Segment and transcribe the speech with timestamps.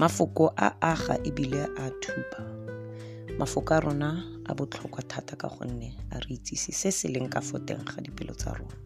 [0.00, 2.40] mafoko a aga ebile a thuba
[3.38, 7.40] mafoko a rona a botlhokwa thata ka gonne a re itsise se se leng ka
[7.40, 8.76] foteng ga dipelo tsa rona.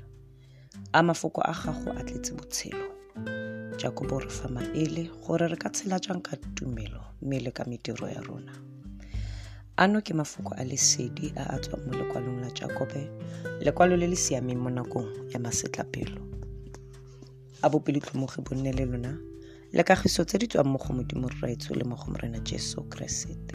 [0.92, 2.90] A mafoko a gago a tletse botshelo.
[3.78, 8.08] Jakobo re fa maele gore re ka tshela jang ka tumelo mme le ka mediro
[8.10, 8.52] ya rona.
[9.76, 13.06] Ano ke mafoko a lesedi a a tswang mo lekwalong la jakobe
[13.62, 16.18] lekwalo le le siameng mo nakong ya masetlapelo.
[17.62, 19.14] A bopelotlhomogi bonne le lona
[19.74, 23.54] le kagiso tse di tswang mo go modimo rraetsho le mo go morena jesu keresete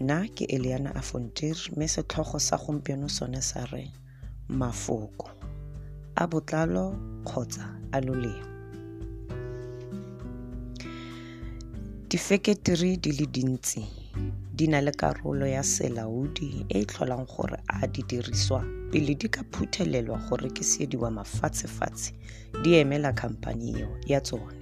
[0.00, 3.92] nna ke eliana afontir mme setlhogo sa gompieno sone sa re
[4.48, 5.28] mafoko
[6.16, 8.48] a botlalo kgotsa a lolemo
[12.08, 14.01] difeketiri di le dintsi
[14.52, 18.60] di na le karolo ya selaodi e e tlholang gore a di diriswa
[18.92, 22.12] pele di ka phuthelelwa go rekisediwa mafatshefatshe
[22.62, 24.60] di emela khamphane eo ya tsone.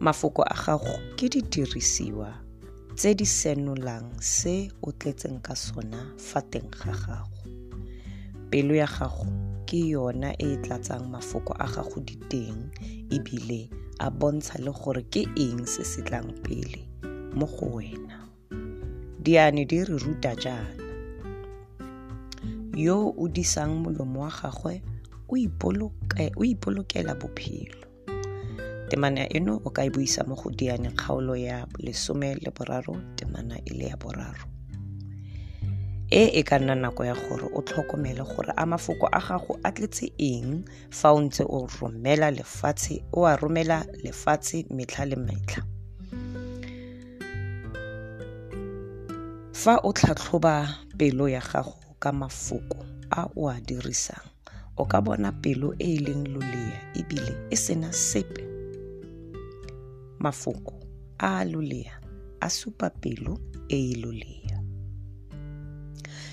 [0.00, 2.34] Mafoko a gago ke didirisiwa
[2.98, 7.38] tse di senolang se o tletseng ka sona fa teng ga gago.
[8.50, 9.30] Pelo ya gago
[9.66, 12.66] ke yona e e tlatsang mafoko a gago diteng
[13.14, 13.70] ebile
[14.02, 16.82] a bontsha le gore ke eng se se tlang pele
[17.34, 18.28] mo go wena.
[19.22, 20.82] Diane di re ruta jaana.
[22.76, 24.82] Yo o disang molomo wa gagwe
[25.28, 27.86] o ipolokela bophelo.
[28.88, 33.56] Temana eno o ka e buisa mo go diane kgaolo ya lesome le boraro temana
[33.64, 34.46] e le ya boraro.
[36.10, 39.72] E e ka nna nako ya gore o tlhokomele gore a mafoko a gago a
[39.72, 45.71] tletse eng fa o ntse o romela lefatshe o a romela lefatshe metlha le metlha
[49.52, 54.24] fa o tlhatlhoba pelo ya gago ka mafoko a o a dirisang
[54.76, 58.42] o ka bona pelo e e leng lolea ebile e sena sepe.
[60.18, 60.80] Mafoko
[61.18, 62.00] a lolea
[62.40, 64.58] a supa pelo e e lolea.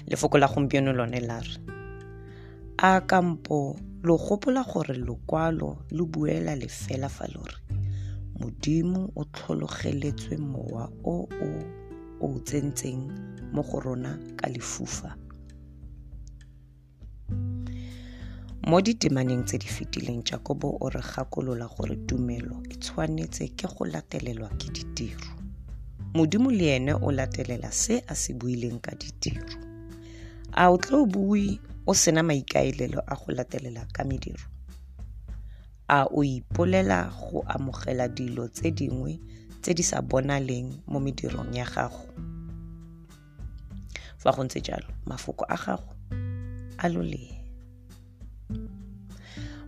[0.08, 1.60] Lefoko la gompieno lone la re
[2.78, 7.60] a kampo lo gopola gore lokwalo lo buela lefela fa lo re
[8.40, 11.50] modimo o tlhologeletswe mowa o o
[12.22, 13.12] o tsentseng
[13.54, 15.16] mo go rona ka lefufa.
[18.70, 23.86] Mo ditemaneng tse di fetileng jakobo o re gakolola gore tumelo e tshwanetse ke go
[23.86, 25.34] latelelwa ke ditiro.
[26.14, 29.46] Modimo le ene o latelela se a se buileng ka ditiro.
[30.52, 34.46] A o tlo o bue o sena maikaelelo a go latelela ka mediro?
[35.88, 39.20] A o ipolela go amogela dilo tse dingwe
[39.62, 42.08] tse di sa bonaleng mo medirong ya gago.
[44.18, 45.94] Fa go ntse jalo mafoko a gago
[46.78, 47.36] a lolee.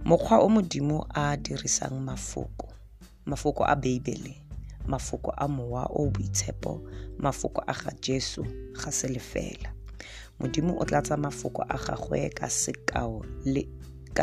[0.04, 2.74] Mokgwa o modimo a dirisang mafoko
[3.26, 4.42] mafoko a beibele
[4.88, 6.82] mafoko a mowa o boitshepo
[7.20, 8.44] mafoko a ga jesu
[8.74, 9.70] ga se lefela.
[10.40, 12.50] Modimo o tlatsa mafoko a gagwe ka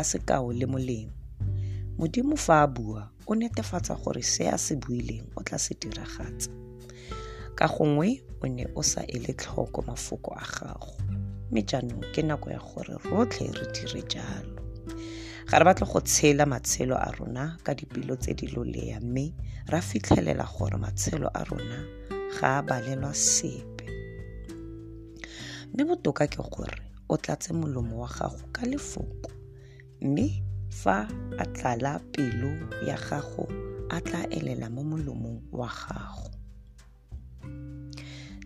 [0.03, 1.18] sekao le molemo
[1.99, 6.49] modimo fa a bua o netefatsa gore se a se buileng o tla se diragatsa.
[7.55, 10.95] Ka gongwe o ne o sa ele tlhoko mafoko a gago.
[11.51, 14.55] Mme jaanong ke nako ya gore rotlhe re dire jalo.
[15.51, 19.33] Ga re batle go tshela matshelo a rona ka dipelo tse di lolea mme
[19.67, 21.83] ra fitlhelela gore matshelo a rona
[22.39, 23.85] ga a balelwa sepe.
[25.73, 26.79] Mme botoka ke gore
[27.09, 29.31] o tlatse molomo wa gago ka lefoko.
[30.01, 31.07] Mme fa
[31.37, 32.51] a tlala pelo
[32.85, 33.47] ya gago
[33.89, 36.29] a tla elela mo molomong wa gago.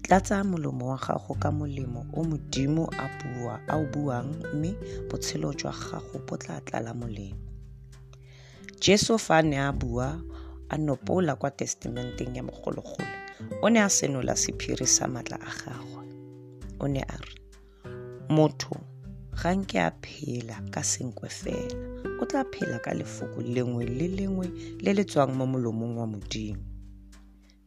[0.03, 4.75] Tlatsa molomo wa gago ka molemo o modimo a o buang mme
[5.09, 7.39] botshelo jwa gago bo tla tlala molemo.
[8.79, 10.19] Jesu fa a ne a bua
[10.69, 13.07] a nopola kwa testamenteng ya bogologolo
[13.62, 16.03] o ne a senola sephiri sa maatla a gagwe.
[16.79, 17.36] O ne a re
[18.30, 18.75] motho
[19.31, 21.93] ga nke a phela ka senkwe fela
[22.23, 24.47] o tla phela ka lefoko lengwe le lengwe
[24.79, 26.63] le le tswang mo molomong wa modimo.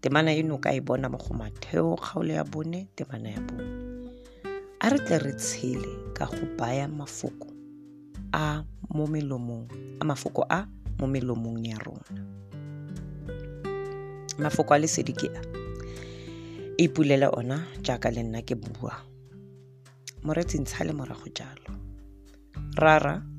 [0.00, 3.68] Temana eno ka e bona mo go matheo kgaolo ya bone temana ya bone.
[4.80, 7.52] A re tle re tshele ka go baya mafoko
[8.32, 9.68] a mo melomong
[10.00, 10.64] a mafoko a
[10.98, 12.16] mo melomong ya rona.
[14.40, 15.42] Mafoko a lesedi ke a?
[16.80, 19.04] Ipulela ona jaaka le nna ke bua.
[20.24, 21.76] Moretsi ntsha le morago jalo.
[22.76, 23.35] Rara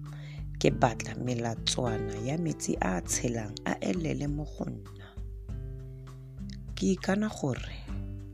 [0.60, 5.08] ke batla melatswana ya metsi a a tshelang a elele mo go nna.
[6.76, 7.78] Ke ikana gore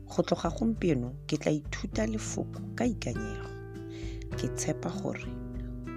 [0.08, 3.50] go tloga gompieno ke tla ithuta lefoko ka ikanyego.
[4.38, 5.28] Ke tshepa gore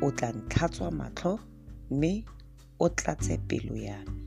[0.02, 1.40] o tla ntlhatswa matlho
[1.92, 2.24] mme
[2.80, 4.20] o tlatse pelo ya me.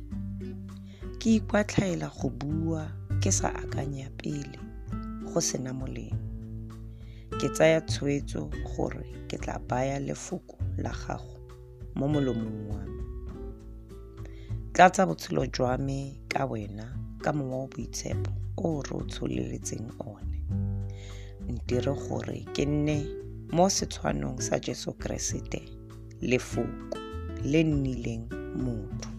[1.20, 2.88] Ke ikwatlhaela go bua
[3.20, 4.56] ke sa akanya pele
[5.28, 6.16] go sena molemo.
[7.40, 11.39] Ke tsaya tshwetso gore ke tla baya lefoko la gago
[12.00, 13.02] mo molomong wa me.
[14.72, 20.32] Tlatsa botshelo jwa me ka wena ka mowa wa boitshepo o re o tsholeletseng one.
[21.52, 23.04] Ntire gore ke nne
[23.52, 25.60] mo setshwanong sa jesu keresete
[26.24, 26.96] lefoko
[27.44, 28.24] le nnileng
[28.56, 29.10] motho.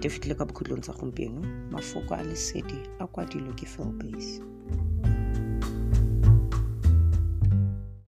[0.00, 1.40] Di fitlhile ka bokhutlong tsa gompieno
[1.72, 4.44] mafoko a lesedi a kwadilwe ke phil base